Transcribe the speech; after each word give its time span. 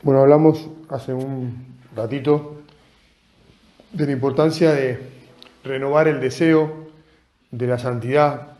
Bueno, 0.00 0.20
hablamos 0.20 0.68
hace 0.90 1.12
un 1.12 1.76
ratito 1.96 2.58
de 3.92 4.06
la 4.06 4.12
importancia 4.12 4.70
de 4.70 5.00
renovar 5.64 6.06
el 6.06 6.20
deseo 6.20 6.86
de 7.50 7.66
la 7.66 7.80
santidad, 7.80 8.52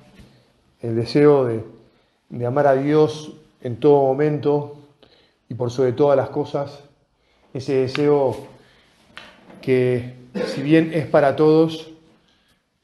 el 0.82 0.96
deseo 0.96 1.44
de, 1.44 1.62
de 2.28 2.44
amar 2.44 2.66
a 2.66 2.74
Dios 2.74 3.34
en 3.60 3.76
todo 3.78 4.02
momento 4.02 4.80
y 5.48 5.54
por 5.54 5.70
sobre 5.70 5.92
todas 5.92 6.16
las 6.16 6.30
cosas, 6.30 6.82
ese 7.54 7.74
deseo 7.74 8.36
que 9.62 10.14
si 10.44 10.60
bien 10.60 10.90
es 10.92 11.06
para 11.06 11.36
todos, 11.36 11.92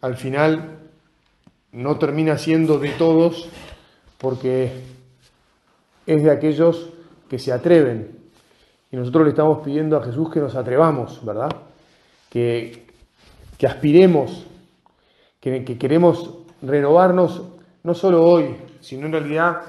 al 0.01 0.16
final 0.16 0.79
no 1.73 1.98
termina 1.98 2.38
siendo 2.38 2.79
de 2.79 2.91
todos 2.91 3.48
porque 4.18 4.71
es 6.07 6.23
de 6.23 6.30
aquellos 6.30 6.91
que 7.29 7.41
se 7.41 7.51
atreven 7.51 8.23
y 8.95 8.97
nosotros 8.97 9.25
le 9.25 9.30
estamos 9.30 9.59
pidiendo 9.65 9.97
a 9.97 10.05
Jesús 10.05 10.30
que 10.30 10.39
nos 10.39 10.55
atrevamos, 10.55 11.21
¿verdad? 11.25 11.51
Que, 12.30 12.85
que 13.59 13.66
aspiremos, 13.66 14.46
que, 15.41 15.65
que 15.65 15.77
queremos 15.77 16.30
renovarnos 16.63 17.43
no 17.83 17.93
solo 17.93 18.24
hoy, 18.24 18.55
sino 18.80 19.07
en 19.07 19.13
realidad 19.13 19.63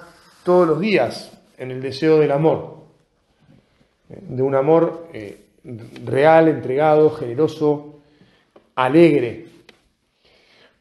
todos 0.43 0.67
los 0.67 0.79
días 0.79 1.35
en 1.57 1.71
el 1.71 1.81
deseo 1.81 2.19
del 2.19 2.31
amor, 2.33 2.83
de 4.09 4.43
un 4.43 4.53
amor 4.53 5.07
eh, 5.11 5.43
real, 6.05 6.47
entregado, 6.47 7.09
generoso, 7.09 8.01
alegre. 8.75 9.47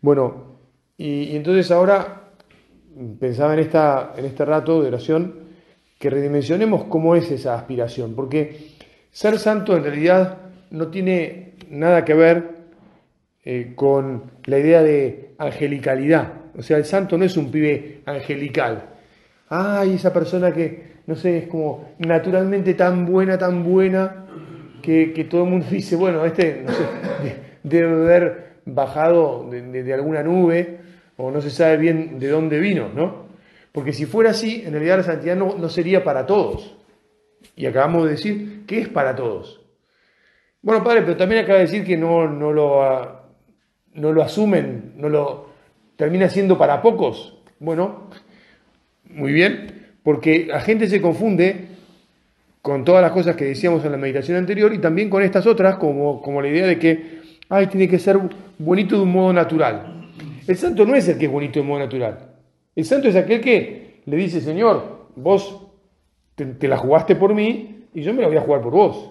Bueno, 0.02 0.58
y, 0.98 1.30
y, 1.30 1.36
entonces 1.36 1.70
ahora 1.70 2.24
pensaba 3.18 3.54
en, 3.54 3.60
esta, 3.60 4.12
en 4.18 4.26
este 4.26 4.44
rato 4.44 4.82
de 4.82 4.88
oración 4.88 5.43
que 5.98 6.10
redimensionemos 6.10 6.84
cómo 6.84 7.16
es 7.16 7.30
esa 7.30 7.54
aspiración, 7.54 8.14
porque 8.14 8.74
ser 9.10 9.38
santo 9.38 9.76
en 9.76 9.84
realidad 9.84 10.38
no 10.70 10.88
tiene 10.88 11.52
nada 11.70 12.04
que 12.04 12.14
ver 12.14 12.54
eh, 13.44 13.72
con 13.74 14.24
la 14.44 14.58
idea 14.58 14.82
de 14.82 15.34
angelicalidad. 15.38 16.32
O 16.56 16.62
sea, 16.62 16.76
el 16.76 16.84
santo 16.84 17.18
no 17.18 17.24
es 17.24 17.36
un 17.36 17.50
pibe 17.50 18.00
angelical. 18.06 18.84
Ay, 19.48 19.94
esa 19.94 20.12
persona 20.12 20.52
que, 20.52 20.94
no 21.06 21.14
sé, 21.14 21.38
es 21.38 21.46
como 21.48 21.94
naturalmente 21.98 22.74
tan 22.74 23.06
buena, 23.06 23.38
tan 23.38 23.64
buena, 23.64 24.26
que, 24.82 25.12
que 25.12 25.24
todo 25.24 25.44
el 25.44 25.50
mundo 25.50 25.66
dice, 25.70 25.96
bueno, 25.96 26.24
este, 26.24 26.62
no 26.64 26.72
sé, 26.72 26.84
debe 27.62 27.92
haber 27.92 28.44
bajado 28.66 29.48
de, 29.50 29.62
de, 29.62 29.82
de 29.82 29.94
alguna 29.94 30.22
nube, 30.22 30.78
o 31.16 31.30
no 31.30 31.40
se 31.40 31.50
sabe 31.50 31.76
bien 31.76 32.18
de 32.18 32.28
dónde 32.28 32.58
vino, 32.58 32.88
¿no? 32.94 33.24
Porque 33.74 33.92
si 33.92 34.06
fuera 34.06 34.30
así, 34.30 34.62
en 34.64 34.70
realidad 34.70 34.98
la 34.98 35.02
santidad 35.02 35.34
no, 35.34 35.58
no, 35.58 35.68
sería 35.68 36.04
para 36.04 36.26
todos. 36.26 36.76
Y 37.56 37.66
acabamos 37.66 38.04
de 38.04 38.10
decir 38.12 38.62
que 38.68 38.78
es 38.78 38.88
para 38.88 39.16
todos. 39.16 39.62
Bueno, 40.62 40.84
padre, 40.84 41.02
pero 41.02 41.16
también 41.16 41.42
acaba 41.42 41.58
de 41.58 41.64
decir 41.64 41.84
que 41.84 41.96
no, 41.96 42.28
no, 42.28 42.52
lo, 42.52 44.22
asumen, 44.22 44.92
no 44.94 45.08
lo 45.08 45.48
termina 45.96 46.28
siendo 46.28 46.56
para 46.56 46.80
pocos. 46.82 47.36
Bueno, 47.58 48.10
muy 49.10 49.32
bien, 49.32 49.88
porque 50.04 50.46
la 50.46 50.60
gente 50.60 50.86
se 50.86 51.02
confunde 51.02 51.66
con 52.62 52.84
todas 52.84 53.02
las 53.02 53.10
cosas 53.10 53.34
que 53.34 53.46
decíamos 53.46 53.84
en 53.84 53.90
la 53.90 53.98
meditación 53.98 54.36
anterior 54.36 54.72
y 54.72 54.78
también 54.78 55.10
con 55.10 55.20
estas 55.20 55.48
otras, 55.48 55.78
como, 55.78 56.22
como 56.22 56.40
la 56.40 56.46
idea 56.46 56.68
de 56.68 56.78
que, 56.78 57.22
ay, 57.48 57.66
tiene 57.66 57.88
que 57.88 57.98
ser 57.98 58.20
bonito 58.56 58.94
de 58.94 59.02
un 59.02 59.10
modo 59.10 59.32
natural. 59.32 60.12
El 60.46 60.56
santo 60.56 60.86
no 60.86 60.94
es 60.94 61.08
el 61.08 61.18
que 61.18 61.24
es 61.24 61.32
bonito 61.32 61.54
de 61.54 61.62
un 61.62 61.66
modo 61.66 61.80
natural. 61.80 62.33
El 62.76 62.84
santo 62.84 63.08
es 63.08 63.16
aquel 63.16 63.40
que 63.40 64.00
le 64.06 64.16
dice, 64.16 64.40
Señor, 64.40 65.08
vos 65.16 65.60
te, 66.34 66.68
la 66.68 66.76
jugaste 66.76 67.16
por 67.16 67.34
mí 67.34 67.84
y 67.94 68.02
yo 68.02 68.12
me 68.12 68.22
la 68.22 68.28
voy 68.28 68.36
a 68.36 68.42
jugar 68.42 68.62
por 68.62 68.72
vos. 68.72 69.10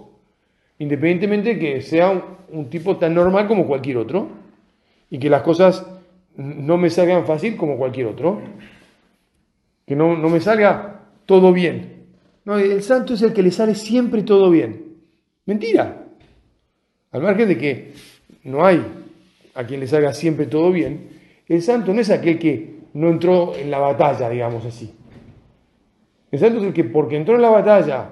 Independientemente 0.79 1.55
de 1.55 1.59
que 1.59 1.81
sea 1.81 2.09
un, 2.09 2.23
un, 2.51 2.69
tipo 2.69 2.97
tan 2.97 3.13
normal 3.13 3.47
como 3.47 3.65
cualquier 3.65 3.97
otro 3.97 4.27
y 5.09 5.17
que 5.17 5.29
las 5.29 5.43
cosas 5.43 5.85
no 6.35 6.77
me 6.77 6.89
salgan 6.89 7.25
fácil 7.25 7.55
como 7.55 7.77
cualquier 7.77 8.07
otro. 8.07 8.41
Que 9.85 9.95
no, 9.95 10.17
no 10.17 10.29
me 10.29 10.39
salga 10.39 11.01
todo 11.25 11.53
bien. 11.53 12.05
No, 12.45 12.57
el 12.57 12.83
santo 12.83 13.13
es 13.13 13.21
el 13.21 13.33
que 13.33 13.43
le 13.43 13.51
sale 13.51 13.75
siempre 13.75 14.23
todo 14.23 14.49
bien. 14.49 14.97
Mentira. 15.45 16.05
Al 17.11 17.21
margen 17.21 17.47
de 17.47 17.57
que 17.57 17.93
no 18.43 18.65
hay 18.65 18.83
a 19.55 19.63
quien 19.65 19.79
le 19.79 19.87
salga 19.87 20.13
siempre 20.13 20.47
todo 20.47 20.71
bien, 20.71 21.09
el 21.47 21.61
santo 21.61 21.93
no 21.93 22.01
es 22.01 22.09
aquel 22.09 22.39
que 22.39 22.82
no 22.93 23.09
entró 23.09 23.55
en 23.55 23.71
la 23.71 23.79
batalla, 23.79 24.29
digamos 24.29 24.65
así. 24.65 24.93
Es 26.31 26.41
el 26.41 26.73
que, 26.73 26.83
porque 26.83 27.15
entró 27.15 27.35
en 27.35 27.41
la 27.41 27.49
batalla 27.49 28.09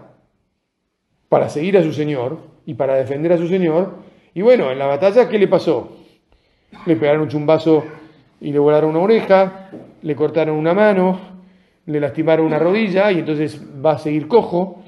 para 1.30 1.50
seguir 1.50 1.78
a 1.78 1.84
su 1.84 1.94
Señor 1.94 2.40
y 2.66 2.74
para 2.74 2.96
defender 2.96 3.34
a 3.34 3.38
su 3.38 3.48
Señor, 3.48 3.96
y 4.34 4.42
bueno, 4.42 4.72
en 4.72 4.80
la 4.80 4.86
batalla, 4.86 5.28
¿qué 5.28 5.40
le 5.40 5.48
pasó? 5.48 5.98
Le 6.86 6.96
pegaron 6.96 7.24
un 7.24 7.30
chumbazo 7.30 7.84
y 8.40 8.52
le 8.52 8.60
volaron 8.60 8.92
una 8.92 9.00
oreja, 9.00 9.70
le 10.02 10.16
cortaron 10.16 10.56
una 10.56 10.74
mano, 10.74 11.20
le 11.86 12.00
lastimaron 12.00 12.46
una 12.46 12.60
rodilla, 12.60 13.12
y 13.12 13.20
entonces 13.20 13.62
va 13.84 13.94
a 13.94 14.00
seguir 14.00 14.28
cojo, 14.28 14.84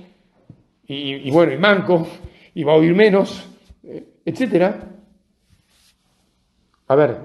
y, 0.88 1.28
y 1.28 1.32
bueno, 1.32 1.54
y 1.54 1.58
manco, 1.58 2.08
y 2.54 2.64
va 2.64 2.74
a 2.74 2.76
oír 2.76 2.94
menos, 2.94 3.50
etcétera. 4.26 4.90
A 6.88 6.96
ver, 6.96 7.18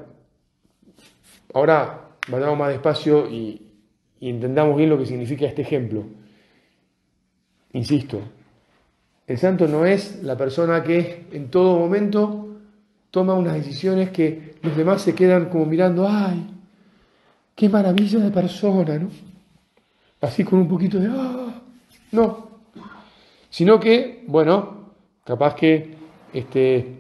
ahora 1.53 2.08
vayamos 2.29 2.59
más 2.59 2.69
despacio 2.69 3.29
y, 3.31 3.63
entendamos 4.21 4.77
bien 4.77 4.91
lo 4.91 4.99
que 4.99 5.07
significa 5.07 5.47
este 5.47 5.63
ejemplo. 5.63 6.05
Insisto, 7.73 8.21
el 9.27 9.39
santo 9.39 9.69
no 9.69 9.85
es 9.85 10.23
la 10.23 10.37
persona 10.37 10.83
que 10.83 11.27
en 11.33 11.51
todo 11.51 11.79
momento 11.79 12.57
toma 13.11 13.35
unas 13.35 13.55
decisiones 13.55 14.11
que 14.11 14.57
los 14.63 14.77
demás 14.77 15.03
se 15.03 15.15
quedan 15.15 15.49
como 15.49 15.67
mirando, 15.67 16.09
ay, 16.09 16.47
qué 17.55 17.69
maravilla 17.69 18.19
de 18.19 18.31
persona, 18.31 18.99
¿no? 18.99 19.11
Así 20.21 20.43
con 20.43 20.59
un 20.59 20.69
poquito 20.69 20.99
de, 20.99 21.09
ah, 21.09 21.63
no. 22.11 22.49
Sino 23.51 23.79
que, 23.79 24.25
bueno, 24.27 24.93
capaz 25.25 25.55
que, 25.55 25.95
este, 26.33 26.97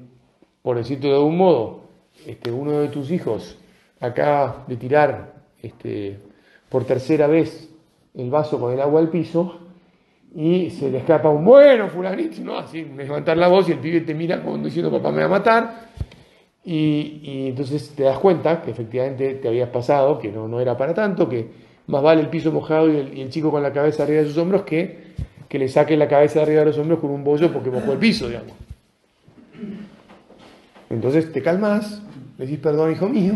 por 0.62 0.76
decirlo 0.76 1.08
de 1.08 1.14
algún 1.16 1.36
modo, 1.36 1.88
este, 2.26 2.52
uno 2.52 2.80
de 2.80 2.88
tus 2.88 3.10
hijos 3.10 3.58
acá 4.00 4.64
de 4.66 4.76
tirar 4.76 5.34
este, 5.62 6.18
por 6.68 6.84
tercera 6.84 7.26
vez 7.26 7.68
el 8.14 8.30
vaso 8.30 8.58
con 8.58 8.72
el 8.72 8.80
agua 8.80 9.00
al 9.00 9.08
piso 9.08 9.60
y 10.34 10.70
se 10.70 10.90
le 10.90 10.98
escapa 10.98 11.30
un 11.30 11.44
bueno 11.44 11.88
fulanito, 11.88 12.42
¿no? 12.42 12.58
Así, 12.58 12.84
levantar 12.84 13.36
la 13.36 13.48
voz 13.48 13.68
y 13.68 13.72
el 13.72 13.78
pibe 13.78 14.02
te 14.02 14.14
mira 14.14 14.42
como 14.42 14.58
diciendo 14.58 14.90
papá 14.90 15.10
me 15.10 15.20
va 15.20 15.26
a 15.26 15.28
matar 15.28 15.88
y, 16.64 17.48
entonces 17.48 17.94
te 17.96 18.02
das 18.02 18.18
cuenta 18.18 18.60
que 18.60 18.70
efectivamente 18.70 19.34
te 19.36 19.48
habías 19.48 19.70
pasado, 19.70 20.18
que 20.18 20.30
no, 20.30 20.46
no 20.48 20.60
era 20.60 20.76
para 20.76 20.92
tanto, 20.92 21.26
que 21.28 21.48
más 21.86 22.02
vale 22.02 22.20
el 22.20 22.28
piso 22.28 22.52
mojado 22.52 22.90
y 22.92 23.20
el, 23.20 23.30
chico 23.30 23.50
con 23.50 23.62
la 23.62 23.72
cabeza 23.72 24.02
arriba 24.02 24.20
de 24.20 24.28
sus 24.28 24.36
hombros 24.36 24.62
que, 24.62 25.14
que 25.48 25.58
le 25.58 25.68
saque 25.68 25.96
la 25.96 26.08
cabeza 26.08 26.40
de 26.40 26.42
arriba 26.42 26.60
de 26.60 26.66
los 26.66 26.78
hombros 26.78 26.98
con 26.98 27.10
un 27.10 27.24
bollo 27.24 27.50
porque 27.50 27.70
mojó 27.70 27.92
el 27.92 27.98
piso, 27.98 28.28
digamos. 28.28 28.52
Entonces 30.90 31.32
te 31.32 31.40
calmas, 31.40 32.02
le 32.36 32.44
dices 32.44 32.60
perdón, 32.60 32.92
hijo 32.92 33.08
mío, 33.08 33.32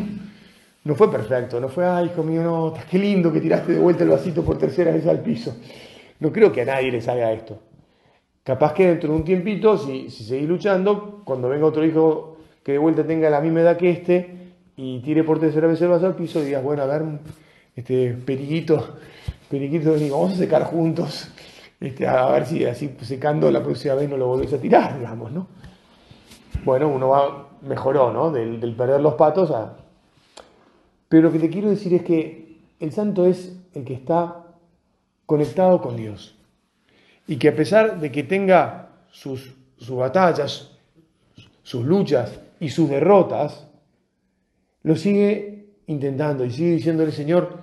no 0.85 0.95
fue 0.97 1.11
perfecto, 1.11 1.61
no 1.61 1.69
fue, 1.69 1.87
ay, 1.87 2.07
hijo 2.07 2.25
mío, 2.25 2.43
no, 2.43 2.75
qué 2.91 2.99
lindo 2.99 3.33
que 3.33 3.41
tiraste 3.41 3.73
de 3.73 3.79
vuelta 3.79 4.03
el 4.03 4.11
vasito 4.11 4.45
por 4.45 4.59
tercera 4.59 4.91
vez 4.91 5.07
al 5.07 5.21
piso. 5.21 5.57
No 6.19 6.33
creo 6.33 6.51
que 6.51 6.63
a 6.63 6.65
nadie 6.65 6.91
le 6.91 7.01
salga 7.01 7.33
esto. 7.33 7.61
Capaz 8.43 8.75
que 8.75 8.89
dentro 8.89 9.11
de 9.11 9.17
un 9.17 9.25
tiempito, 9.25 9.79
si, 9.79 10.11
si 10.11 10.25
seguís 10.25 10.49
luchando, 10.49 11.23
cuando 11.25 11.49
venga 11.49 11.67
otro 11.67 11.85
hijo 11.85 12.37
que 12.65 12.73
de 12.73 12.79
vuelta 12.79 13.05
tenga 13.07 13.31
la 13.31 13.41
misma 13.41 13.61
edad 13.61 13.77
que 13.77 13.91
este 13.91 14.39
y 14.77 15.01
tire 15.01 15.23
por 15.23 15.39
tercera 15.39 15.69
vez 15.69 15.81
el 15.83 15.89
vaso 15.89 16.07
al 16.07 16.17
piso, 16.17 16.41
digas, 16.41 16.63
bueno, 16.63 16.83
a 16.83 16.87
ver, 16.87 17.03
este 17.77 18.15
periquito, 18.15 18.97
periquito, 19.49 19.93
vamos 19.93 20.33
a 20.33 20.37
secar 20.37 20.65
juntos, 20.65 21.31
este, 21.79 22.07
a 22.09 22.27
ver 22.31 22.47
si 22.47 22.65
así 22.65 22.97
secando 23.03 23.51
la 23.51 23.63
próxima 23.63 23.95
vez 23.95 24.09
no 24.09 24.17
lo 24.17 24.27
volvés 24.27 24.53
a 24.53 24.59
tirar, 24.59 24.99
digamos, 24.99 25.31
¿no? 25.31 25.47
Bueno, 26.65 26.89
uno 26.89 27.09
va, 27.09 27.49
mejoró, 27.63 28.13
¿no? 28.13 28.33
Del, 28.33 28.61
del 28.61 28.75
perder 28.75 29.01
los 29.01 29.15
patos 29.15 29.51
a, 29.51 29.77
pero 31.13 31.25
lo 31.25 31.33
que 31.33 31.41
te 31.41 31.51
quiero 31.51 31.69
decir 31.69 31.93
es 31.93 32.03
que 32.05 32.57
el 32.81 32.91
santo 32.91 33.27
es 33.27 33.55
el 33.75 33.85
que 33.85 33.93
está 33.93 34.47
conectado 35.27 35.83
con 35.83 35.95
Dios. 35.95 36.35
Y 37.27 37.37
que 37.37 37.49
a 37.49 37.55
pesar 37.55 38.01
de 38.01 38.11
que 38.11 38.23
tenga 38.23 38.89
sus, 39.11 39.55
batallas, 39.91 40.71
sus 41.63 41.85
luchas 41.85 42.41
y 42.61 42.71
sus 42.71 42.89
derrotas, 42.89 43.69
lo 44.85 44.97
sigue 44.97 45.67
intentando 45.87 46.47
y 46.47 46.51
sigue 46.51 46.77
diciéndole, 46.77 47.13
Señor, 47.13 47.59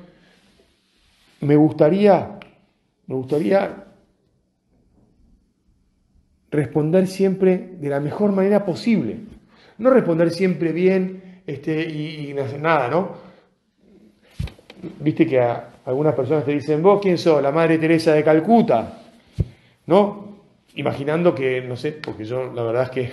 me 1.41 1.55
gustaría, 1.55 2.37
me 3.07 3.15
gustaría 3.15 3.83
responder 6.51 7.07
siempre 7.07 7.77
de 7.79 7.89
la 7.89 7.99
mejor 7.99 8.31
manera 8.31 8.63
posible. 8.63 9.17
No 9.79 9.89
responder 9.89 10.29
siempre 10.29 10.71
bien 10.71 11.41
este, 11.47 11.89
y, 11.89 12.37
hacer 12.37 12.61
nada, 12.61 12.89
¿no? 12.89 13.28
Viste 14.99 15.27
que 15.27 15.41
algunas 15.85 16.13
personas 16.13 16.45
te 16.45 16.51
dicen, 16.51 16.81
vos 16.81 16.99
quién 17.01 17.17
sos, 17.17 17.41
la 17.41 17.51
Madre 17.51 17.77
Teresa 17.77 18.13
de 18.13 18.23
Calcuta, 18.23 18.99
¿no? 19.87 20.29
Imaginando 20.75 21.35
que, 21.35 21.61
no 21.61 21.75
sé, 21.75 21.93
porque 21.93 22.23
yo 22.23 22.53
la 22.53 22.63
verdad 22.63 22.83
es 22.83 22.89
que, 22.89 23.09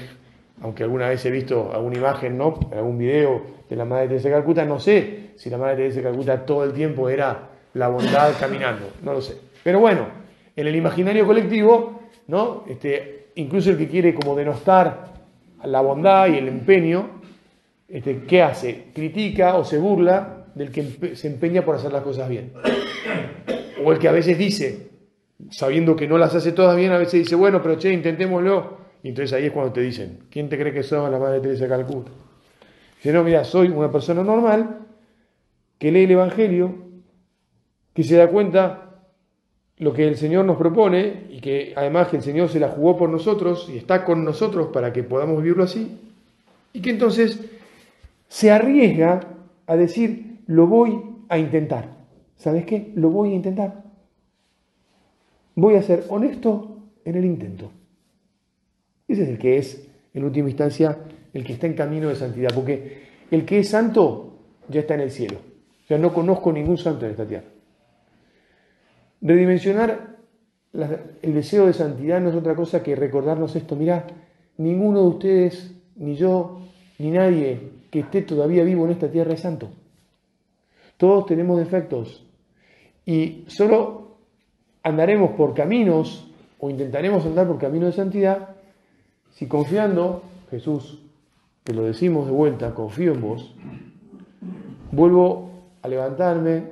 aunque 0.63 0.85
alguna 0.85 1.09
vez 1.09 1.25
he 1.25 1.31
visto 1.31 1.73
alguna 1.73 1.97
imagen, 1.97 2.39
¿no? 2.39 2.59
Algún 2.73 2.99
video 2.99 3.43
de 3.69 3.77
la 3.77 3.85
Madre 3.85 4.09
Teresa 4.09 4.29
de 4.29 4.35
Calcuta, 4.35 4.65
no 4.65 4.79
sé 4.79 5.31
si 5.37 5.51
la 5.51 5.59
Madre 5.59 5.77
Teresa 5.77 5.97
de 5.97 6.03
Calcuta 6.05 6.47
todo 6.47 6.63
el 6.65 6.73
tiempo 6.73 7.09
era 7.09 7.49
la 7.75 7.89
bondad 7.89 8.33
caminando, 8.39 8.91
no 9.03 9.15
lo 9.15 9.21
sé. 9.21 9.37
Pero 9.65 9.81
bueno, 9.81 10.07
en 10.55 10.67
el 10.67 10.77
imaginario 10.77 11.27
colectivo, 11.27 12.03
¿no? 12.29 12.65
Este, 12.69 13.29
incluso 13.35 13.71
el 13.71 13.79
que 13.79 13.89
quiere 13.89 14.15
como 14.15 14.37
denostar 14.37 15.15
la 15.65 15.81
bondad 15.81 16.29
y 16.29 16.37
el 16.37 16.47
empeño, 16.47 17.11
este, 17.89 18.23
¿qué 18.23 18.43
hace? 18.43 18.85
Critica 18.95 19.57
o 19.57 19.65
se 19.65 19.79
burla 19.79 20.36
del 20.56 20.70
que 20.70 21.14
se 21.14 21.29
empeña 21.29 21.64
por 21.64 21.76
hacer 21.76 21.93
las 21.93 22.03
cosas 22.03 22.31
bien. 22.31 22.53
O 23.85 23.93
el 23.93 23.99
que 23.99 24.08
a 24.08 24.12
veces 24.12 24.38
dice, 24.38 24.88
sabiendo 25.50 25.94
que 25.94 26.08
no 26.08 26.17
las 26.17 26.35
hace 26.35 26.53
todas 26.53 26.75
bien, 26.76 26.93
a 26.93 26.99
veces 26.99 27.20
dice, 27.20 27.37
bueno, 27.37 27.62
pero 27.62 27.76
che, 27.76 27.93
intentémoslo. 27.93 28.79
Y 29.03 29.11
entonces 29.11 29.35
ahí 29.35 29.44
es 29.44 29.53
cuando 29.53 29.75
te 29.75 29.82
dicen, 29.82 30.20
¿quién 30.31 30.49
te 30.49 30.58
cree 30.58 30.73
que 30.73 30.82
sos 30.82 31.11
la 31.11 31.19
Madre 31.19 31.41
Teresa 31.41 31.64
de 31.64 31.70
Calcuta? 31.70 32.11
Dice, 32.97 33.12
no, 33.12 33.23
mira, 33.23 33.44
soy 33.44 33.69
una 33.69 33.93
persona 33.93 34.23
normal 34.25 34.79
que 35.79 35.93
lee 35.93 36.05
el 36.05 36.12
Evangelio, 36.12 36.75
que 37.93 38.02
se 38.02 38.17
da 38.17 38.29
cuenta 38.29 39.02
lo 39.76 39.93
que 39.93 40.09
el 40.09 40.17
Señor 40.17 40.47
nos 40.47 40.56
propone 40.56 41.26
y 41.29 41.41
que 41.43 41.75
además 41.76 42.09
que 42.09 42.17
el 42.17 42.23
Señor 42.23 42.49
se 42.49 42.61
la 42.61 42.69
jugó 42.69 42.97
por 42.97 43.11
nosotros 43.11 43.69
y 43.70 43.76
está 43.76 44.06
con 44.06 44.25
nosotros 44.25 44.69
para 44.73 44.91
que 44.91 45.02
podamos 45.02 45.43
vivirlo 45.43 45.64
así, 45.64 45.99
y 46.73 46.81
que 46.81 46.88
entonces 46.88 47.41
se 48.29 48.50
arriesga 48.50 49.20
a 49.67 49.76
decir, 49.76 50.36
lo 50.47 50.67
voy 50.67 51.03
a 51.29 51.39
intentar. 51.39 51.97
¿Sabes 52.37 52.65
qué? 52.65 52.93
Lo 52.95 53.11
voy 53.11 53.33
a 53.33 53.35
intentar. 53.35 53.85
Voy 55.55 55.75
a 55.75 55.83
ser 55.83 56.05
honesto 56.09 56.77
en 57.05 57.17
el 57.17 57.25
intento. 57.25 57.71
Ese 59.09 59.23
es 59.23 59.29
el 59.29 59.39
que 59.39 59.59
es, 59.59 59.89
en 60.13 60.25
última 60.25 60.49
instancia, 60.49 60.99
el 61.33 61.45
que 61.45 61.55
está 61.55 61.67
en 61.67 61.75
camino 61.75 62.09
de 62.09 62.17
santidad, 62.17 62.51
porque 62.55 63.03
el 63.31 63.45
que 63.45 63.61
es 63.61 63.69
santo 63.69 64.39
ya 64.69 64.81
está 64.81 64.95
en 64.95 65.01
el 65.01 65.11
cielo. 65.11 65.39
O 65.85 65.87
sea, 65.87 65.99
no 65.99 66.13
conozco 66.13 66.53
ningún 66.53 66.79
santo 66.79 67.05
en 67.05 67.13
esta 67.13 67.27
tierra. 67.27 67.47
Redimensionar 69.21 70.17
el 71.23 71.35
deseo 71.35 71.67
de 71.67 71.73
santidad 71.73 72.21
no 72.21 72.31
es 72.31 72.35
otra 72.35 72.55
cosa 72.55 72.83
que 72.83 72.95
recordarnos 72.97 73.57
esto. 73.57 73.77
Mirá, 73.77 74.07
ninguno 74.59 75.03
de 75.03 75.09
ustedes, 75.09 75.75
ni 75.97 76.17
yo, 76.17 76.61
ni 76.99 77.11
nadie 77.11 77.71
que 77.91 78.01
esté 78.01 78.23
todavía 78.23 78.65
vivo 78.65 78.85
en 78.85 78.93
esta 78.93 79.11
tierra 79.11 79.33
es 79.33 79.41
santo. 79.41 79.71
Todos 80.97 81.27
tenemos 81.27 81.59
defectos 81.59 82.25
y 83.05 83.45
solo 83.49 84.17
andaremos 84.83 85.33
por 85.33 85.55
caminos 85.55 86.31
o 86.59 86.71
intentaremos 86.71 87.25
andar 87.27 87.47
por 87.47 87.59
caminos 87.59 87.89
de 87.89 88.03
santidad 88.03 88.57
si 89.33 89.47
confiando, 89.47 90.23
Jesús, 90.51 91.03
te 91.63 91.75
lo 91.75 91.83
decimos 91.83 92.27
de 92.27 92.33
vuelta, 92.33 92.75
confío 92.75 93.13
en 93.13 93.21
vos, 93.21 93.55
vuelvo 94.93 95.51
a 95.83 95.89
levantarme, 95.89 96.63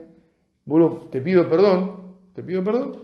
vuelvo, 0.65 1.09
te 1.11 1.21
pido 1.21 1.49
perdón 1.49 2.05
te 2.35 2.43
pido 2.43 2.65
perdón, 2.65 2.97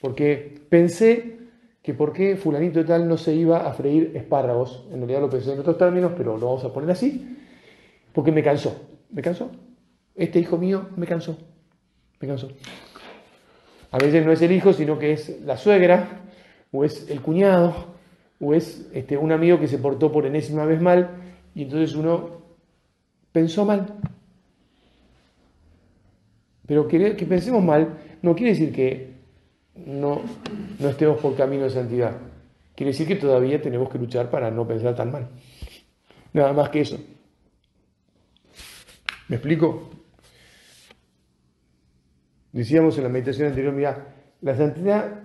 porque 0.00 0.60
pensé 0.68 1.38
que 1.82 1.94
por 1.94 2.12
qué 2.12 2.36
fulanito 2.36 2.80
de 2.80 2.84
tal 2.84 3.08
no 3.08 3.16
se 3.16 3.32
iba 3.32 3.66
a 3.66 3.72
freír 3.72 4.12
espárragos. 4.16 4.84
En 4.90 4.98
realidad 4.98 5.20
lo 5.20 5.30
pensé 5.30 5.52
en 5.52 5.60
otros 5.60 5.78
términos, 5.78 6.12
pero 6.16 6.36
lo 6.36 6.46
vamos 6.46 6.64
a 6.64 6.72
poner 6.72 6.90
así, 6.90 7.36
porque 8.12 8.32
me 8.32 8.42
cansó, 8.42 8.76
me 9.10 9.22
cansó. 9.22 9.50
Este 10.16 10.40
hijo 10.40 10.56
mío 10.56 10.88
me 10.96 11.06
cansó, 11.06 11.38
me 12.20 12.26
cansó. 12.26 12.48
A 13.90 13.98
veces 13.98 14.24
no 14.24 14.32
es 14.32 14.40
el 14.42 14.52
hijo, 14.52 14.72
sino 14.72 14.98
que 14.98 15.12
es 15.12 15.40
la 15.42 15.56
suegra, 15.56 16.22
o 16.72 16.84
es 16.84 17.08
el 17.10 17.20
cuñado, 17.20 17.94
o 18.40 18.54
es 18.54 18.88
este, 18.92 19.16
un 19.16 19.30
amigo 19.30 19.60
que 19.60 19.68
se 19.68 19.78
portó 19.78 20.10
por 20.10 20.26
enésima 20.26 20.64
vez 20.64 20.80
mal, 20.80 21.10
y 21.54 21.62
entonces 21.62 21.94
uno 21.94 22.42
pensó 23.30 23.64
mal. 23.64 23.94
Pero 26.66 26.88
que, 26.88 27.14
que 27.14 27.26
pensemos 27.26 27.62
mal 27.62 27.98
no 28.22 28.34
quiere 28.34 28.52
decir 28.52 28.72
que 28.72 29.14
no, 29.76 30.22
no 30.78 30.88
estemos 30.88 31.18
por 31.20 31.36
camino 31.36 31.64
de 31.64 31.70
santidad. 31.70 32.16
Quiere 32.74 32.92
decir 32.92 33.06
que 33.06 33.16
todavía 33.16 33.60
tenemos 33.60 33.88
que 33.88 33.98
luchar 33.98 34.30
para 34.30 34.50
no 34.50 34.66
pensar 34.66 34.94
tan 34.94 35.12
mal. 35.12 35.28
Nada 36.32 36.52
más 36.52 36.70
que 36.70 36.80
eso. 36.80 36.98
¿Me 39.28 39.36
explico? 39.36 39.95
Decíamos 42.56 42.96
en 42.96 43.04
la 43.04 43.10
meditación 43.10 43.48
anterior, 43.48 43.74
mira, 43.74 44.06
la 44.40 44.56
santidad 44.56 45.24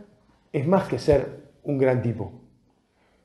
es 0.51 0.67
más 0.67 0.89
que 0.89 0.99
ser 0.99 1.43
un 1.63 1.77
gran 1.77 2.01
tipo. 2.01 2.29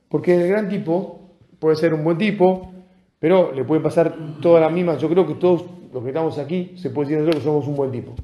Porque 0.07 0.33
el 0.33 0.47
gran 0.47 0.69
tipo 0.69 1.35
puede 1.59 1.75
ser 1.75 1.93
un 1.93 2.05
buen 2.05 2.17
tipo, 2.17 2.71
pero 3.19 3.51
le 3.51 3.65
puede 3.65 3.81
pasar 3.81 4.15
todas 4.41 4.61
las 4.61 4.71
mismas. 4.71 5.01
Yo 5.01 5.09
creo 5.09 5.27
que 5.27 5.33
todos 5.33 5.65
los 5.91 6.01
que 6.03 6.09
estamos 6.11 6.39
aquí 6.39 6.71
se 6.77 6.89
puede 6.89 7.09
decir 7.09 7.19
nosotros 7.19 7.43
que 7.43 7.49
somos 7.49 7.67
un 7.67 7.75
buen 7.75 7.91
tipo. 7.91 8.15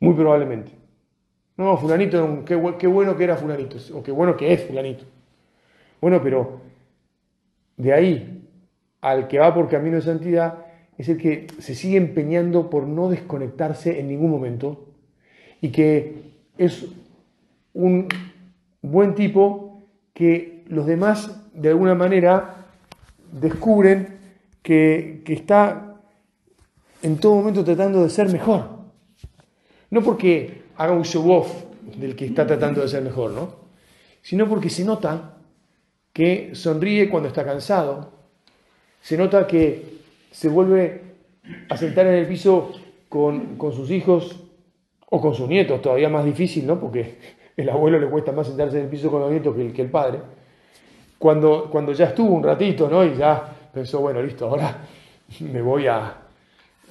Muy 0.00 0.14
probablemente. 0.14 0.72
No, 1.56 1.76
fulanito, 1.76 2.44
qué, 2.44 2.60
qué 2.76 2.88
bueno 2.88 3.16
que 3.16 3.22
era 3.22 3.36
fulanito, 3.36 3.76
o 3.96 4.02
qué 4.02 4.10
bueno 4.10 4.36
que 4.36 4.52
es 4.52 4.64
fulanito. 4.64 5.04
Bueno, 6.00 6.20
pero 6.20 6.60
de 7.76 7.92
ahí 7.92 8.48
al 9.00 9.28
que 9.28 9.38
va 9.38 9.54
por 9.54 9.68
camino 9.68 9.94
de 9.94 10.02
santidad 10.02 10.63
es 10.98 11.08
el 11.08 11.18
que 11.18 11.46
se 11.58 11.74
sigue 11.74 11.96
empeñando 11.96 12.70
por 12.70 12.86
no 12.86 13.08
desconectarse 13.08 13.98
en 13.98 14.08
ningún 14.08 14.30
momento 14.30 14.86
y 15.60 15.70
que 15.70 16.22
es 16.56 16.86
un 17.72 18.08
buen 18.80 19.14
tipo 19.14 19.82
que 20.12 20.64
los 20.68 20.86
demás 20.86 21.40
de 21.54 21.70
alguna 21.70 21.94
manera 21.94 22.66
descubren 23.32 24.18
que, 24.62 25.22
que 25.24 25.32
está 25.32 25.96
en 27.02 27.18
todo 27.18 27.34
momento 27.34 27.64
tratando 27.64 28.02
de 28.02 28.10
ser 28.10 28.30
mejor. 28.30 28.68
No 29.90 30.02
porque 30.02 30.62
haga 30.76 30.92
un 30.92 31.04
show 31.04 31.30
off 31.30 31.64
del 31.98 32.16
que 32.16 32.26
está 32.26 32.46
tratando 32.46 32.80
de 32.80 32.88
ser 32.88 33.02
mejor, 33.02 33.32
¿no? 33.32 33.64
Sino 34.22 34.48
porque 34.48 34.70
se 34.70 34.84
nota 34.84 35.36
que 36.12 36.54
sonríe 36.54 37.10
cuando 37.10 37.28
está 37.28 37.44
cansado, 37.44 38.12
se 39.02 39.18
nota 39.18 39.46
que 39.46 39.93
se 40.34 40.48
vuelve 40.48 41.00
a 41.68 41.76
sentar 41.76 42.08
en 42.08 42.14
el 42.14 42.26
piso 42.26 42.72
con, 43.08 43.56
sus 43.72 43.88
hijos 43.92 44.42
o 45.08 45.20
con 45.20 45.32
sus 45.32 45.48
nietos, 45.48 45.80
todavía 45.80 46.08
más 46.08 46.24
difícil, 46.24 46.66
¿no? 46.66 46.80
Porque 46.80 47.18
el 47.56 47.70
abuelo 47.70 48.00
le 48.00 48.08
cuesta 48.08 48.32
más 48.32 48.48
sentarse 48.48 48.78
en 48.78 48.84
el 48.84 48.90
piso 48.90 49.12
con 49.12 49.20
los 49.20 49.30
nietos 49.30 49.54
que 49.54 49.62
el, 49.64 49.72
que 49.72 49.82
el 49.82 49.90
padre. 49.90 50.18
Cuando, 51.20 51.70
cuando 51.70 51.92
ya 51.92 52.06
estuvo 52.06 52.34
un 52.34 52.42
ratito, 52.42 52.90
¿no? 52.90 53.04
Y 53.04 53.14
ya 53.14 53.44
pensó, 53.72 54.00
bueno, 54.00 54.20
listo, 54.20 54.48
ahora 54.48 54.76
me 55.38 55.62
voy 55.62 55.86
a, 55.86 56.16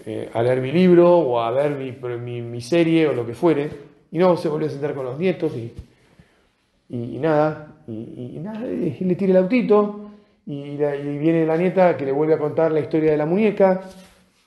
eh, 0.05 0.29
a 0.33 0.41
leer 0.41 0.61
mi 0.61 0.71
libro 0.71 1.09
o 1.09 1.41
a 1.41 1.51
ver 1.51 1.71
mi, 1.71 2.41
mi, 2.41 2.61
serie 2.61 3.09
o 3.09 3.13
lo 3.13 3.25
que 3.25 3.33
fuere, 3.33 3.69
y 4.09 4.19
no, 4.19 4.37
se 4.37 4.47
volvió 4.47 4.67
a 4.67 4.71
sentar 4.71 4.93
con 4.93 5.03
los 5.03 5.19
nietos 5.19 5.51
y, 5.57 5.73
y, 6.87 7.19
nada, 7.19 7.75
y, 7.89 8.39
nada, 8.41 8.65
y 8.65 9.03
le 9.03 9.15
tira 9.15 9.31
el 9.31 9.37
autito, 9.43 10.02
y, 10.45 10.75
viene 10.75 11.45
la 11.45 11.57
nieta 11.57 11.95
que 11.95 12.05
le 12.05 12.11
vuelve 12.11 12.33
a 12.33 12.37
contar 12.37 12.71
la 12.71 12.79
historia 12.79 13.11
de 13.11 13.17
la 13.17 13.25
muñeca 13.25 13.81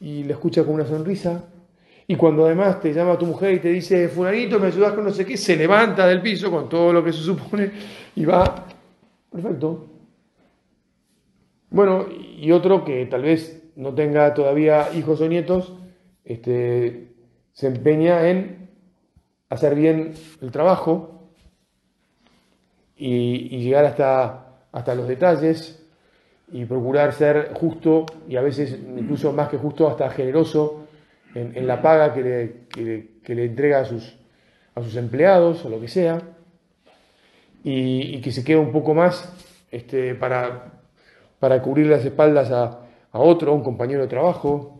y 0.00 0.24
le 0.24 0.32
escucha 0.32 0.64
con 0.64 0.74
una 0.74 0.86
sonrisa. 0.86 1.44
Y 2.08 2.14
cuando 2.16 2.46
además 2.46 2.80
te 2.80 2.92
llama 2.92 3.18
tu 3.18 3.26
mujer 3.26 3.54
y 3.54 3.58
te 3.60 3.68
dice, 3.68 4.08
fulanito, 4.08 4.60
me 4.60 4.68
ayudas 4.68 4.92
con 4.92 5.04
no 5.04 5.10
sé 5.10 5.24
qué, 5.24 5.36
se 5.36 5.56
levanta 5.56 6.06
del 6.06 6.22
piso 6.22 6.50
con 6.50 6.68
todo 6.68 6.92
lo 6.92 7.02
que 7.02 7.12
se 7.12 7.20
supone 7.20 7.70
y 8.14 8.24
va, 8.24 8.66
perfecto. 9.30 9.86
Bueno, 11.70 12.06
y 12.10 12.52
otro 12.52 12.84
que 12.84 13.06
tal 13.06 13.22
vez 13.22 13.70
no 13.74 13.92
tenga 13.94 14.32
todavía 14.34 14.90
hijos 14.94 15.20
o 15.20 15.28
nietos, 15.28 15.74
este, 16.24 17.12
se 17.52 17.66
empeña 17.66 18.28
en 18.28 18.70
hacer 19.48 19.74
bien 19.74 20.14
el 20.40 20.50
trabajo 20.52 21.30
y, 22.96 23.58
llegar 23.58 23.84
hasta, 23.84 24.60
hasta 24.70 24.94
los 24.94 25.08
detalles 25.08 25.85
y 26.52 26.64
procurar 26.64 27.12
ser 27.12 27.52
justo 27.54 28.06
y 28.28 28.36
a 28.36 28.40
veces 28.40 28.78
incluso 28.96 29.32
más 29.32 29.48
que 29.48 29.56
justo, 29.56 29.88
hasta 29.88 30.10
generoso 30.10 30.86
en, 31.34 31.66
la 31.66 31.82
paga 31.82 32.14
que 32.14 32.22
le, 32.22 33.10
que 33.22 33.34
le, 33.34 33.44
entrega 33.44 33.80
a 33.80 33.84
sus, 33.84 34.16
a 34.74 34.82
sus 34.82 34.96
empleados 34.96 35.64
o 35.64 35.68
lo 35.68 35.80
que 35.80 35.88
sea. 35.88 36.22
y, 37.62 38.20
que 38.20 38.32
se 38.32 38.44
queda 38.44 38.60
un 38.60 38.72
poco 38.72 38.94
más 38.94 39.32
este, 39.70 40.14
para, 40.14 40.72
para 41.38 41.60
cubrir 41.60 41.86
las 41.86 42.04
espaldas 42.04 42.50
a, 42.50 42.86
a 43.12 43.18
otro, 43.18 43.52
a 43.52 43.54
un 43.54 43.62
compañero 43.62 44.02
de 44.02 44.08
trabajo, 44.08 44.76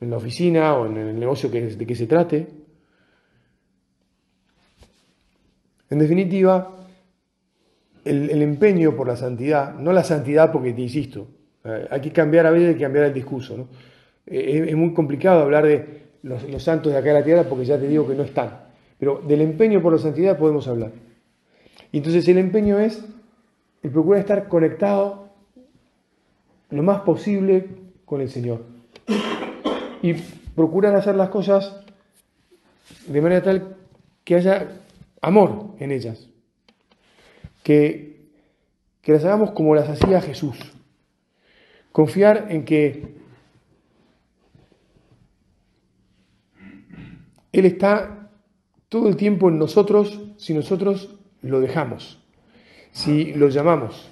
en 0.00 0.10
la 0.10 0.16
oficina 0.16 0.74
o 0.74 0.86
en 0.86 0.96
el 0.96 1.18
negocio 1.18 1.50
que, 1.50 1.60
de 1.60 1.86
que 1.86 1.94
se 1.94 2.06
trate. 2.06 2.46
En 5.90 5.98
definitiva, 5.98 6.77
el, 8.08 8.42
empeño 8.42 8.96
por 8.96 9.06
la 9.06 9.16
santidad, 9.16 9.74
no 9.74 9.92
la 9.92 10.04
santidad 10.04 10.52
porque 10.52 10.72
te 10.72 10.82
insisto, 10.82 11.26
eh, 11.64 11.86
hay 11.90 12.00
que 12.00 12.12
cambiar 12.12 12.46
a 12.46 12.50
veces, 12.50 12.68
hay 12.68 12.74
que 12.74 12.82
cambiar 12.82 13.06
el 13.06 13.14
discurso. 13.14 13.68
Eh, 14.26 14.66
es, 14.68 14.76
muy 14.76 14.92
complicado 14.94 15.42
hablar 15.42 15.66
de 15.66 16.02
los, 16.22 16.62
santos 16.62 16.92
de 16.92 16.98
acá 16.98 17.08
de 17.08 17.14
la 17.14 17.24
tierra 17.24 17.44
porque 17.44 17.64
ya 17.64 17.78
te 17.78 17.88
digo 17.88 18.06
que 18.06 18.14
no 18.14 18.22
están. 18.22 18.68
Pero 18.98 19.22
del 19.26 19.40
empeño 19.40 19.80
por 19.80 19.92
la 19.92 19.98
santidad 19.98 20.38
podemos 20.38 20.66
hablar. 20.68 20.92
Entonces 21.92 22.26
el 22.28 22.38
empeño 22.38 22.78
es 22.78 23.04
el 23.82 23.90
procurar 23.90 24.20
estar 24.20 24.48
conectado 24.48 25.28
lo 26.70 26.82
más 26.82 27.00
posible 27.00 27.66
con 28.04 28.20
el 28.20 28.28
Señor. 28.28 28.64
Y 30.02 30.14
procurar 30.54 30.94
hacer 30.94 31.14
las 31.14 31.28
cosas 31.28 31.76
de 33.06 33.20
manera 33.20 33.42
tal 33.42 33.76
que 34.24 34.34
haya 34.34 34.68
amor 35.20 35.74
en 35.78 35.92
ellas. 35.92 36.28
Que, 37.68 38.30
las 39.04 39.22
hagamos 39.26 39.50
como 39.50 39.74
las 39.74 39.90
hacía 39.90 40.22
Jesús. 40.22 40.56
Confiar 41.92 42.46
en 42.48 42.64
que 42.64 43.14
Él 47.52 47.66
está 47.66 48.30
todo 48.88 49.10
el 49.10 49.16
tiempo 49.18 49.50
en 49.50 49.58
nosotros 49.58 50.18
si 50.38 50.54
nosotros 50.54 51.14
lo 51.42 51.60
dejamos, 51.60 52.18
si 52.92 53.34
lo 53.34 53.50
llamamos. 53.50 54.10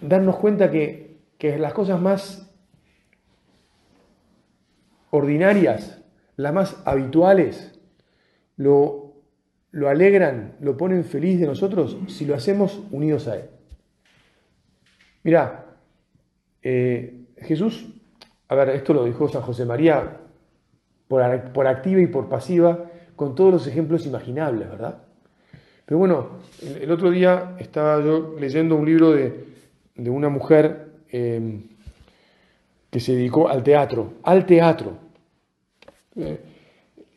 Darnos 0.00 0.36
cuenta 0.36 0.70
que, 0.70 1.18
que 1.36 1.58
las 1.58 1.74
cosas 1.74 2.00
más 2.00 2.50
ordinarias, 5.10 6.02
las 6.36 6.54
más 6.54 6.82
habituales, 6.86 7.78
lo, 8.56 9.03
lo 9.74 9.88
alegran, 9.88 10.52
lo 10.60 10.76
ponen 10.76 11.04
feliz 11.04 11.40
de 11.40 11.46
nosotros 11.46 11.96
si 12.06 12.24
lo 12.24 12.36
hacemos 12.36 12.80
unidos 12.92 13.26
a 13.26 13.36
Él. 13.36 13.44
Mira, 15.24 15.66
eh, 16.62 17.24
Jesús, 17.38 17.88
a 18.48 18.54
ver, 18.54 18.68
esto 18.68 18.94
lo 18.94 19.04
dijo 19.04 19.28
San 19.28 19.42
José 19.42 19.64
María 19.64 20.18
por, 21.08 21.52
por, 21.52 21.66
activa 21.66 22.00
y 22.00 22.06
por 22.06 22.28
pasiva, 22.28 22.84
con 23.16 23.34
todos 23.34 23.52
los 23.52 23.66
ejemplos 23.66 24.06
imaginables, 24.06 24.70
¿verdad? 24.70 25.02
Pero 25.86 25.98
bueno, 25.98 26.28
el, 26.80 26.90
otro 26.92 27.10
día 27.10 27.56
estaba 27.58 28.00
yo 28.00 28.36
leyendo 28.38 28.76
un 28.76 28.86
libro 28.86 29.10
de, 29.10 29.44
de 29.96 30.08
una 30.08 30.28
mujer 30.28 30.86
eh, 31.10 31.60
que 32.90 33.00
se 33.00 33.16
dedicó 33.16 33.48
al 33.48 33.64
teatro, 33.64 34.14
al 34.22 34.46
teatro. 34.46 34.98
Eh, 36.14 36.38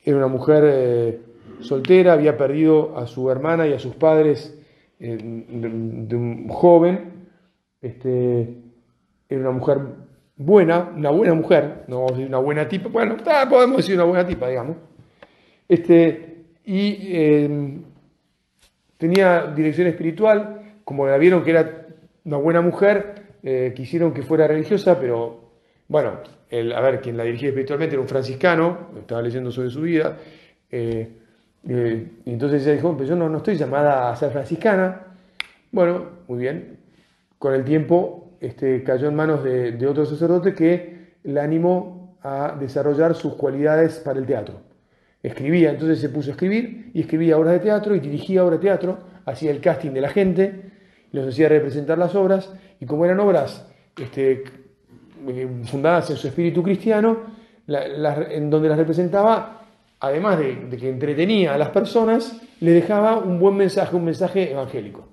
era 0.03 0.17
una 0.17 0.27
mujer 0.27 0.63
eh, 0.65 1.21
soltera, 1.59 2.13
había 2.13 2.37
perdido 2.37 2.97
a 2.97 3.07
su 3.07 3.29
hermana 3.29 3.67
y 3.67 3.73
a 3.73 3.79
sus 3.79 3.95
padres 3.95 4.57
de, 4.99 6.15
un 6.15 6.47
joven. 6.49 7.27
Este, 7.81 8.55
era 9.29 9.41
una 9.41 9.51
mujer 9.51 9.79
buena, 10.35 10.91
una 10.95 11.09
buena 11.09 11.33
mujer, 11.33 11.83
no 11.87 11.97
vamos 11.97 12.11
a 12.11 12.15
decir 12.15 12.27
una 12.27 12.37
buena 12.37 12.67
tipa, 12.67 12.89
bueno, 12.89 13.17
podemos 13.49 13.77
decir 13.77 13.95
una 13.95 14.03
buena 14.05 14.25
tipa, 14.25 14.47
digamos. 14.47 14.77
Este, 15.67 16.45
y 16.63 16.97
em, 17.15 17.83
tenía 18.97 19.47
dirección 19.47 19.87
espiritual, 19.87 20.61
como 20.83 21.07
la 21.07 21.17
vieron 21.17 21.43
que 21.43 21.51
era 21.51 21.87
una 22.23 22.37
buena 22.37 22.61
mujer, 22.61 23.23
eh, 23.43 23.73
quisieron 23.75 24.13
que 24.13 24.21
fuera 24.21 24.47
religiosa, 24.47 24.99
pero 24.99 25.47
bueno, 25.87 26.19
el, 26.49 26.71
a 26.73 26.81
ver, 26.81 27.01
quien 27.01 27.17
la 27.17 27.23
dirigía 27.23 27.49
espiritualmente 27.49 27.95
era 27.95 28.01
un 28.01 28.07
franciscano, 28.07 28.89
estaba 28.99 29.21
leyendo 29.21 29.51
sobre 29.51 29.69
su 29.69 29.81
vida, 29.81 30.17
eh, 30.71 31.09
eh, 31.67 32.11
y 32.25 32.31
entonces 32.31 32.63
ella 32.63 32.75
dijo, 32.75 32.95
pero 32.95 33.09
yo 33.09 33.15
no, 33.15 33.27
no 33.27 33.37
estoy 33.37 33.57
llamada 33.57 34.09
a 34.09 34.15
ser 34.15 34.31
franciscana. 34.31 35.01
Bueno, 35.71 36.05
muy 36.27 36.39
bien, 36.39 36.77
con 37.37 37.53
el 37.53 37.63
tiempo 37.65 38.27
este, 38.39 38.83
cayó 38.83 39.09
en 39.09 39.15
manos 39.15 39.43
de, 39.43 39.85
otro 39.87 40.05
sacerdote 40.05 40.53
que 40.53 41.17
la 41.23 41.43
animó 41.43 42.17
a 42.21 42.55
desarrollar 42.59 43.15
sus 43.15 43.35
cualidades 43.35 43.95
para 43.99 44.19
el 44.19 44.25
teatro. 44.25 44.61
Escribía, 45.21 45.71
entonces 45.71 45.99
se 45.99 46.09
puso 46.09 46.29
a 46.29 46.33
escribir 46.33 46.91
y 46.93 47.01
escribía 47.01 47.37
obras 47.37 47.53
de 47.53 47.59
teatro 47.59 47.95
y 47.95 47.99
dirigía 47.99 48.45
obras 48.45 48.59
de 48.59 48.67
teatro, 48.67 48.99
hacía 49.25 49.51
el 49.51 49.59
casting 49.59 49.91
de 49.91 50.01
la 50.01 50.09
gente, 50.09 50.71
los 51.11 51.27
hacía 51.27 51.49
representar 51.49 51.97
las 51.97 52.15
obras 52.15 52.53
y 52.79 52.85
como 52.85 53.03
eran 53.03 53.19
obras 53.19 53.67
este, 53.99 54.43
eh, 55.27 55.47
fundadas 55.65 56.09
en 56.11 56.17
su 56.17 56.27
espíritu 56.27 56.63
cristiano, 56.63 57.35
en 57.67 58.49
donde 58.49 58.69
las 58.69 58.77
representaba, 58.77 59.66
además 59.99 60.39
de, 60.39 60.69
que 60.77 60.89
entretenía 60.89 61.53
a 61.53 61.57
las 61.57 61.69
personas, 61.69 62.41
le 62.59 62.71
dejaba 62.71 63.17
un 63.17 63.39
buen 63.39 63.55
mensaje, 63.55 63.95
un 63.95 64.05
mensaje 64.05 64.51
evangélico. 64.51 65.07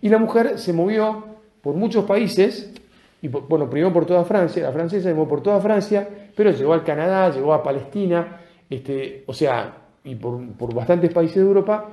Y 0.00 0.08
la 0.08 0.18
mujer 0.18 0.58
se 0.58 0.72
movió 0.72 1.24
por 1.60 1.74
muchos 1.74 2.04
países, 2.04 2.72
y 3.20 3.28
bueno, 3.28 3.70
primero 3.70 3.92
por 3.92 4.04
toda 4.04 4.24
Francia, 4.24 4.62
la 4.62 4.72
francesa 4.72 5.08
se 5.08 5.14
movió 5.14 5.28
por 5.28 5.42
toda 5.42 5.60
Francia, 5.60 6.08
pero 6.34 6.50
llegó 6.50 6.72
al 6.72 6.84
Canadá, 6.84 7.30
llegó 7.30 7.54
a 7.54 7.62
Palestina, 7.62 8.40
este, 8.68 9.24
o 9.26 9.34
sea, 9.34 9.76
y 10.04 10.16
por, 10.16 10.74
bastantes 10.74 11.12
países 11.12 11.36
de 11.36 11.42
Europa, 11.42 11.88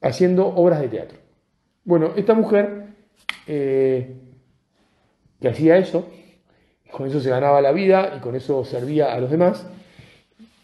haciendo 0.00 0.46
obras 0.46 0.80
de 0.80 0.88
teatro. 0.88 1.18
Bueno, 1.84 2.12
esta 2.16 2.34
mujer 2.34 2.86
eh, 3.46 4.16
que 5.40 5.48
hacía 5.48 5.76
eso, 5.76 6.08
con 6.90 7.06
eso 7.06 7.20
se 7.20 7.30
ganaba 7.30 7.60
la 7.60 7.72
vida 7.72 8.14
y 8.16 8.20
con 8.20 8.34
eso 8.34 8.64
servía 8.64 9.14
a 9.14 9.20
los 9.20 9.30
demás, 9.30 9.66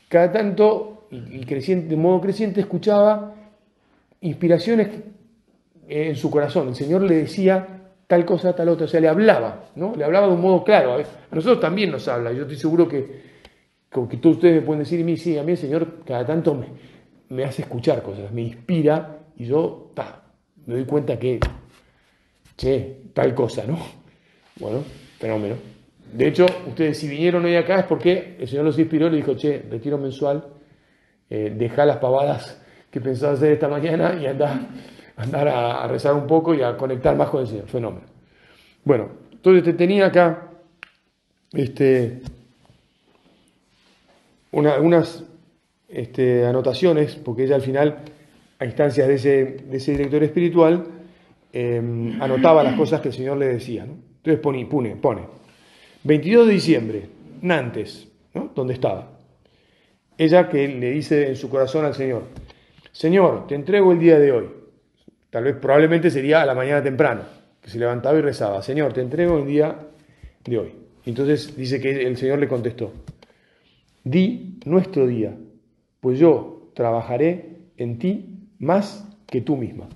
cada 0.09 0.33
tanto 0.33 1.09
y, 1.11 1.45
creciente, 1.45 1.89
de 1.89 1.97
modo 1.97 2.21
creciente 2.21 2.61
escuchaba 2.61 3.35
inspiraciones 4.21 4.89
en 5.89 6.17
su 6.17 6.31
corazón. 6.31 6.69
El 6.69 6.75
Señor 6.75 7.03
le 7.03 7.17
decía 7.17 7.77
tal 8.07 8.25
cosa, 8.25 8.55
tal 8.55 8.69
otra, 8.69 8.87
o 8.87 8.89
sea, 8.89 9.01
le 9.01 9.09
hablaba, 9.09 9.65
¿no? 9.75 9.95
Le 9.97 10.05
hablaba 10.05 10.29
de 10.29 10.35
un 10.35 10.41
modo 10.41 10.65
claro. 10.65 10.95
A 10.95 11.35
nosotros 11.35 11.61
también 11.61 11.91
nos 11.91 12.07
habla. 12.09 12.33
Yo 12.33 12.43
estoy 12.43 12.57
seguro 12.57 12.89
que, 12.89 13.23
que 13.91 14.17
todos 14.17 14.37
ustedes 14.37 14.61
me 14.61 14.63
pueden 14.63 14.83
decir, 14.83 15.05
mí, 15.05 15.17
sí, 15.17 15.37
a 15.39 15.43
mí 15.43 15.53
el 15.53 15.59
Señor 15.59 16.05
cada 16.05 16.25
tanto 16.25 16.61
me, 17.29 17.45
hace 17.45 17.63
escuchar 17.63 18.03
cosas, 18.03 18.31
me 18.33 18.43
inspira 18.43 19.19
y 19.37 19.47
yo 19.47 19.93
me 20.67 20.75
doy 20.75 20.85
cuenta 20.85 21.19
que, 21.19 21.41
che, 22.57 23.11
tal 23.13 23.35
cosa, 23.35 23.65
¿no? 23.67 23.79
Bueno, 24.59 24.83
fenómeno. 25.19 25.76
De 26.13 26.29
hecho, 26.29 26.47
ustedes 26.67 26.99
si 26.99 27.09
vinieron 27.09 27.45
hoy 27.45 27.57
acá 27.57 27.81
es 27.81 27.85
porque 27.85 28.37
el 28.39 28.49
Señor 28.49 28.65
los 28.65 28.79
inspiró 28.79 29.09
y 29.09 29.11
le 29.11 29.17
dijo, 29.17 29.35
che, 29.35 29.63
retiro 29.71 29.99
mensual, 29.99 30.45
eh, 31.29 31.53
deja 31.57 31.85
las 31.85 31.99
pavadas 31.99 32.61
que 32.91 33.01
pensabas 33.01 33.39
hacer 33.39 33.53
esta 33.53 33.69
mañana 33.69 34.19
y 34.21 34.27
anda, 34.27 34.69
andar 35.17 35.49
a, 35.49 35.87
rezar 35.89 36.15
un 36.15 36.27
poco 36.27 36.55
y 36.55 36.63
a 36.63 36.77
conectar 36.77 37.17
más 37.17 37.29
con 37.29 37.43
el 37.43 37.47
Señor. 37.47 37.67
Fenómeno. 37.67 38.07
Bueno, 38.85 39.09
entonces 39.33 39.65
te 39.65 39.73
tenía 39.73 40.07
acá 40.07 40.49
este, 41.53 42.21
unas 44.53 45.25
este, 45.89 46.47
anotaciones, 46.47 47.17
porque 47.17 47.45
ella 47.45 47.57
al 47.57 47.63
final, 47.63 47.99
a 48.59 48.65
instancias 48.65 49.09
de 49.09 49.15
ese, 49.15 49.45
de 49.69 49.77
ese 49.77 49.93
director 49.93 50.23
espiritual, 50.23 50.87
em, 51.53 52.21
anotaba 52.23 52.63
las 52.63 52.75
cosas 52.75 53.01
que 53.01 53.09
el 53.09 53.15
Señor 53.15 53.37
le 53.37 53.47
decía. 53.47 53.85
Entonces 53.85 54.41
pone, 54.41 54.65
pone, 54.67 54.97
pone. 54.97 55.23
22 56.07 56.47
de 56.47 56.53
diciembre, 56.53 57.09
Nantes, 57.43 58.07
¿no? 58.33 58.53
Donde 58.55 58.75
estaba. 58.75 59.11
Ella 60.17 60.49
que 60.49 60.69
le 60.69 60.93
dice 60.93 61.27
en 61.27 61.35
su 61.35 61.51
corazón 61.51 61.85
al 61.85 61.95
Señor, 61.95 62.23
Señor, 62.93 63.49
te 63.49 63.57
entrego 63.57 63.91
el 63.91 63.99
día 63.99 64.19
de 64.21 64.31
hoy. 64.31 64.49
Tal 65.31 65.43
vez 65.43 65.57
probablemente 65.57 66.11
sería 66.11 66.43
a 66.43 66.47
la 66.47 66.55
mañana 66.55 66.81
temprano, 66.81 67.23
que 67.61 67.71
se 67.71 67.79
levantaba 67.79 68.17
y 68.17 68.23
rezaba, 68.23 68.63
Señor, 68.63 68.93
te 68.93 69.01
entrego 69.01 69.39
el 69.39 69.47
día 69.47 69.77
de 70.45 70.59
hoy. 70.59 70.75
Entonces 71.05 71.57
dice 71.57 71.81
que 71.81 72.07
el 72.07 72.17
Señor 72.17 72.39
le 72.39 72.47
contestó, 72.47 72.93
di 74.05 74.61
nuestro 74.65 75.09
día, 75.09 75.37
pues 76.01 76.21
yo 76.21 76.71
trabajaré 76.75 77.57
en 77.77 77.99
ti 77.99 78.49
más 78.61 79.09
que 79.27 79.41
tú 79.41 79.57
misma. 79.57 79.89